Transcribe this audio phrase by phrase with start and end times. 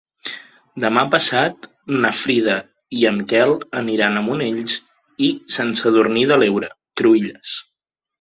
[0.83, 1.65] Demà passat
[2.05, 2.55] na Frida
[2.99, 4.79] i en Quel aniran a Monells
[5.29, 6.71] i Sant Sadurní de l'Heura
[7.03, 7.53] Cruïlles.